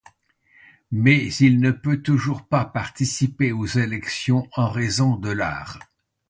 [0.89, 5.77] Mais il ne peut toujours pas participer aux élections en raison de l'art.